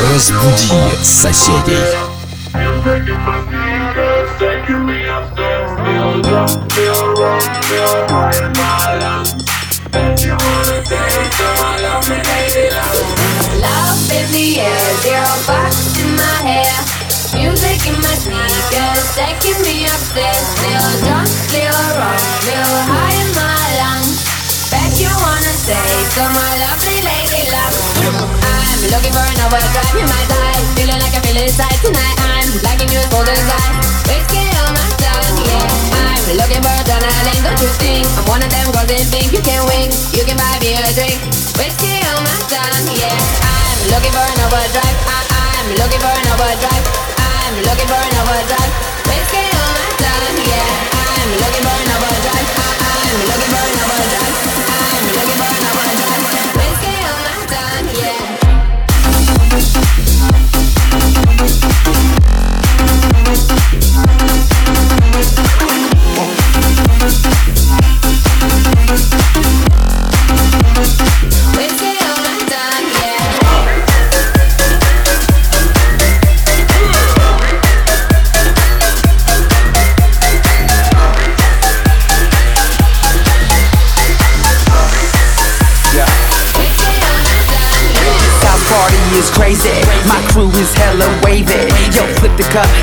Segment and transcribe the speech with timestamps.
[0.00, 1.76] Разбуди соседей.
[13.60, 16.76] Love in the air, zero bucks in my hair.
[17.34, 20.46] Music in my speakers, taking me upstairs.
[20.62, 24.29] Little drunk, little wrong, little high in my lungs.
[24.71, 27.75] Bet you wanna stay, so my lovely lady love.
[28.07, 30.63] I'm looking for an overdrive, you might die.
[30.79, 32.15] Feeling like I feel it inside tonight.
[32.23, 33.43] I'm liking you as bold as.
[34.07, 35.67] Whiskey on my tongue, yeah.
[35.91, 38.07] I'm looking for adrenaline, don't you think?
[38.15, 39.91] I'm one of them girls that think you can wing.
[40.15, 41.19] You can buy me a drink.
[41.59, 43.11] Whiskey on my tongue, yeah.
[43.43, 44.97] I'm looking for an overdrive.
[45.03, 46.85] I, I'm looking for an overdrive.
[47.19, 48.71] I'm looking for an overdrive.
[49.03, 50.95] Whiskey on my tongue, yeah.
[50.95, 52.47] I'm looking for an overdrive.
[52.55, 53.90] I, I'm looking for an overdrive.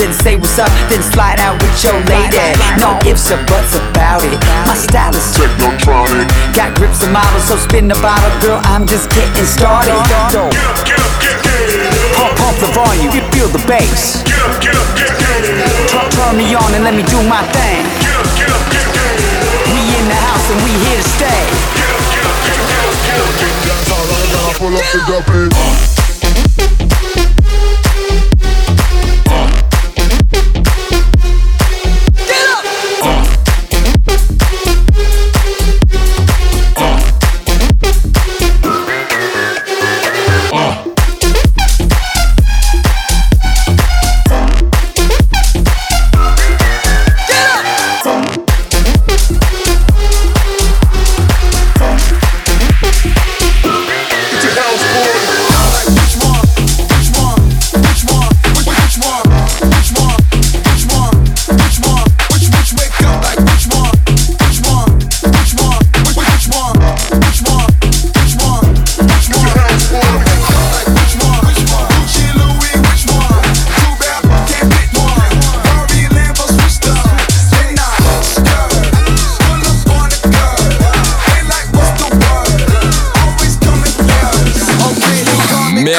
[0.00, 2.40] Then say what's up, then slide out with your lady.
[2.80, 4.40] No ifs or buts about it.
[4.64, 6.24] My style is technotronic.
[6.56, 8.60] Got grips and models, so spin the bottle, girl.
[8.64, 9.92] I'm just getting started.
[12.16, 14.24] Pump, pump the volume, you feel the bass.
[15.92, 17.84] Turn, turn me on and let me do my thing.
[19.68, 21.44] We in the house and we here to stay.
[24.56, 26.49] Pull up the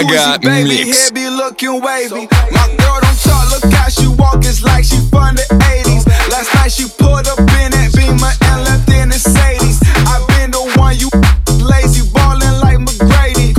[0.07, 0.47] dumpy.
[0.47, 1.03] Mega Mix.
[1.03, 2.27] Head be looking wavy.
[2.51, 6.05] My girl don't talk, look how she walk, it's like she from the 80s.
[6.29, 9.81] Last night she pulled up in that Beamer and left in the Sadies.
[10.07, 11.09] I've been the one you
[11.61, 13.53] lazy, ballin' like McGrady.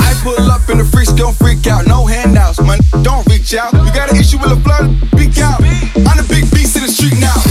[0.00, 3.72] I pull up in the freaks, don't freak out, no handouts, man, don't reach out.
[3.72, 5.60] You got an issue with a flood, speak out.
[5.62, 7.49] I'm the big beast in the street now.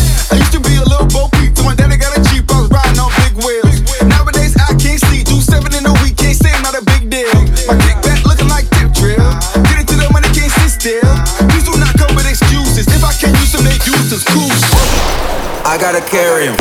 [15.80, 16.56] Gotta carry 'em.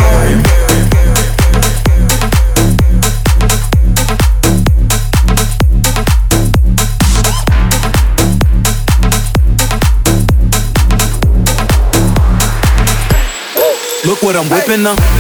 [14.05, 15.18] Look what I'm whipping up.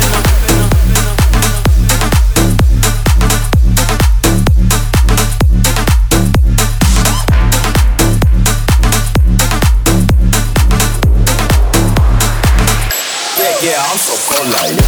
[13.68, 14.80] Yeah, I'm so cold like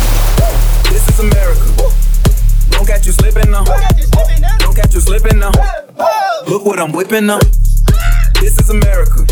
[0.88, 1.68] This is America.
[2.72, 3.64] Don't catch you slipping now.
[4.56, 5.52] Don't catch you slipping now.
[6.48, 7.42] Look what I'm whipping up.
[8.40, 9.26] This is America.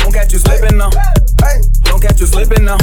[0.00, 0.88] Don't catch you slipping now.
[1.84, 2.78] Don't catch you slipping now.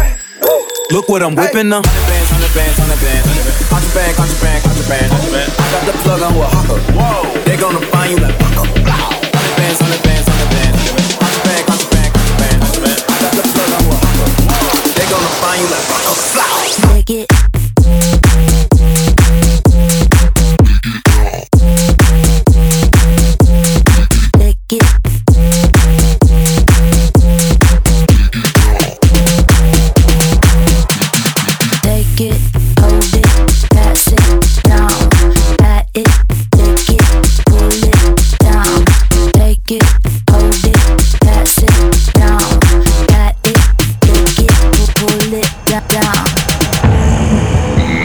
[0.92, 1.84] Look what I'm whipping up.
[1.90, 3.26] Hundred bands, hundred bands, hundred bands.
[3.66, 5.10] Contraband, contraband, contraband.
[5.58, 6.78] I got the plug on with Hawker.
[6.94, 7.34] Whoa.
[7.50, 8.23] They gonna find you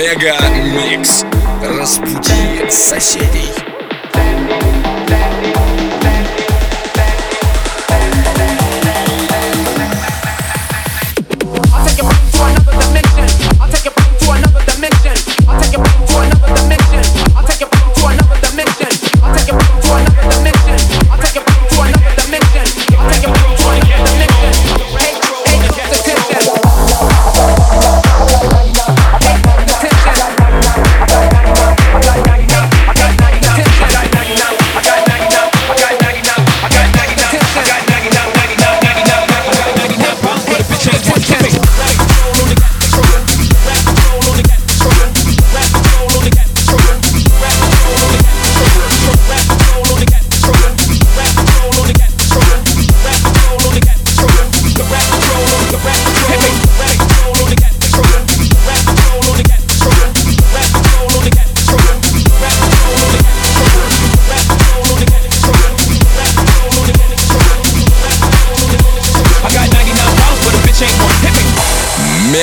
[0.00, 1.26] Мега Микс.
[1.62, 3.69] Разбуди соседей.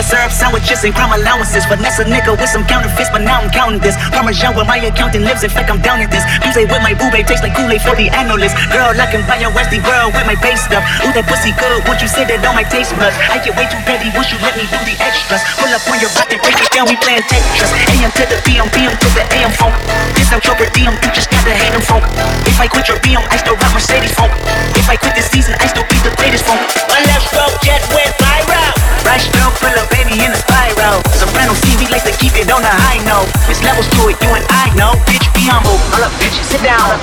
[0.00, 1.64] Remember syrup sandwiches and crime allowances.
[1.66, 3.96] Finesse a nigga with some counterfeits, but now I'm counting this.
[4.10, 6.24] Parmesan where my accountant lives, in fact, I'm down at this.
[6.42, 8.56] Tuesday with my boo tastes like Kool-Aid for the analyst.
[8.72, 10.84] Girl, I can buy your Westy world with my base stuff.
[11.04, 13.16] Ooh, that pussy good, would you say that on my taste buds?
[13.28, 15.42] I get way too petty, would you let me do the extras?
[15.60, 17.70] Pull up on your butt and break it down, we playing Tetris.
[17.92, 19.76] AM to the PM, PM to the AM funk.
[20.16, 22.06] This I'm your DM, you just gotta hate them funk.
[22.48, 24.32] If I quit your BM, I still rock Mercedes funk.
[24.78, 26.62] If I quit this season, I still be the greatest funk.
[26.88, 28.79] My left stroke jet went viral.
[29.10, 31.02] Right stroke, pull a baby in the spiral.
[31.18, 33.26] Soprano C, we like to keep it on the high note.
[33.42, 34.94] There's levels to it, you and I know.
[35.02, 35.82] Bitch, be humble.
[35.90, 36.94] Hold up, bitch, sit down.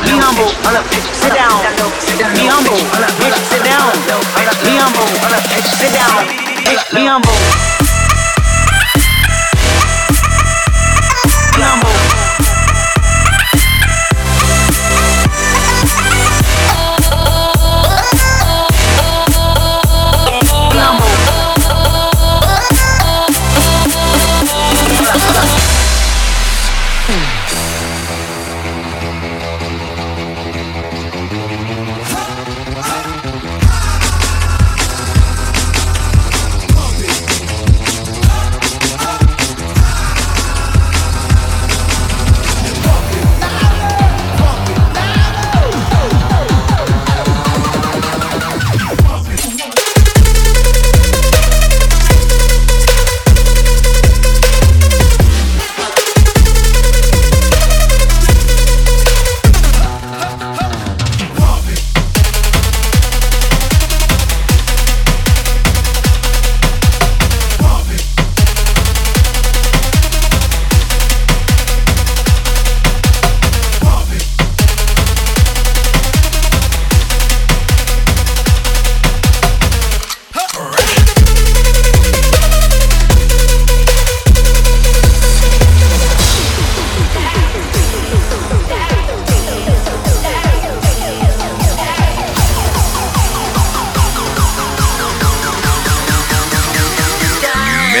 [0.00, 0.48] Be humble.
[0.64, 1.60] Hold up, bitch, sit down.
[2.32, 2.80] Be humble.
[3.20, 3.92] Bitch, sit down.
[4.64, 5.04] Be humble.
[5.52, 6.24] Bitch, sit down.
[6.64, 7.91] Bitch, be humble.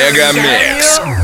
[0.02, 1.21] Mega Mix.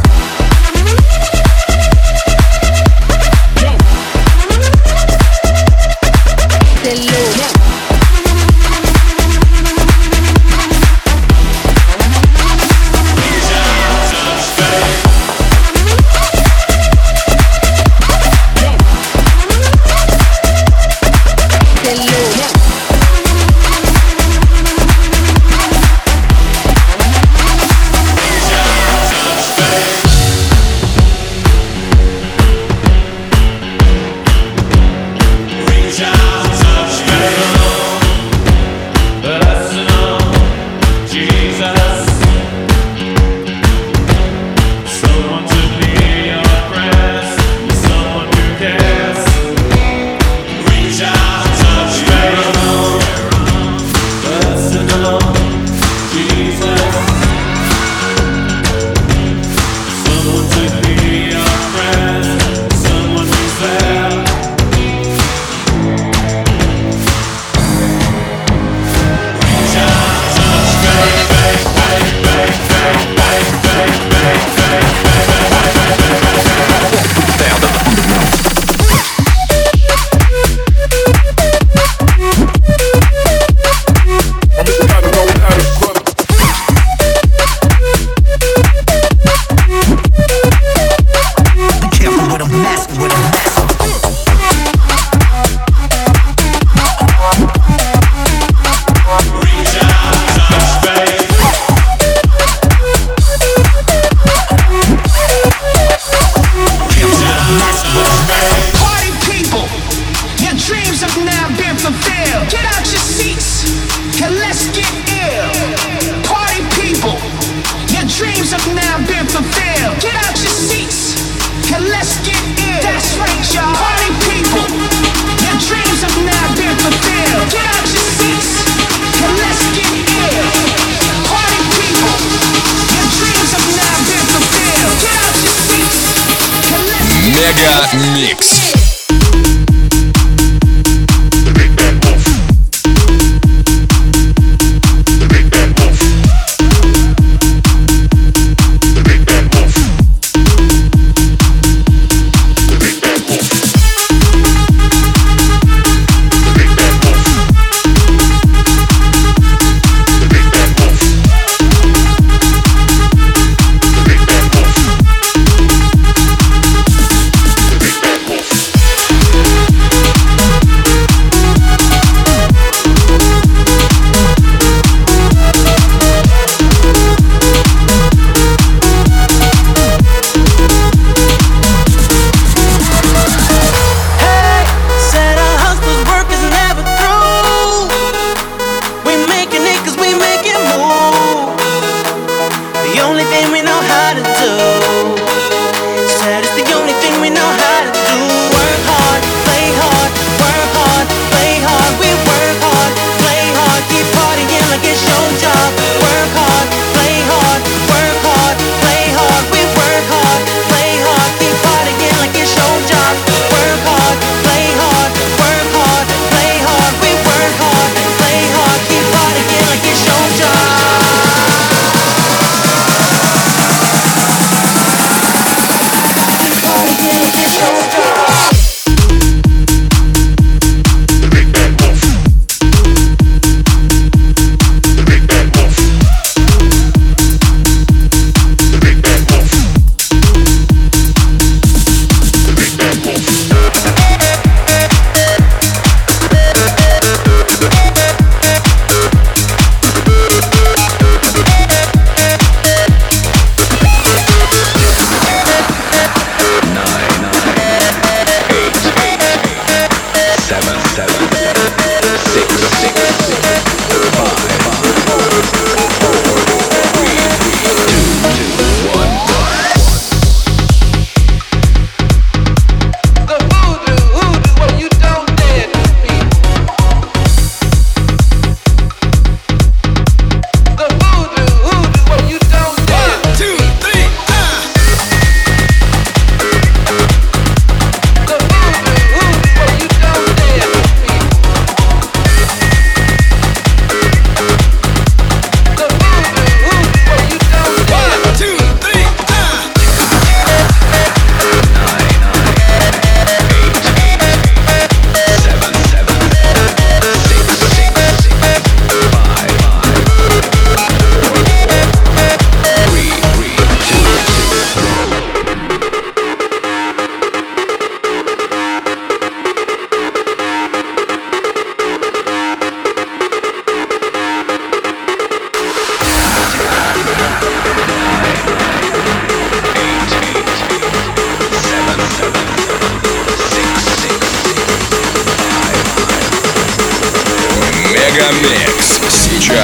[137.99, 138.48] Mix.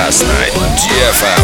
[0.04, 1.43] На DFM.